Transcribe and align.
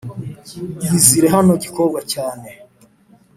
iyizire 0.83 1.27
hano 1.35 1.53
gikobwa 1.63 1.99
cyane 2.13 2.49